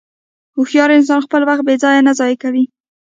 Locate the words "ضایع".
2.19-2.37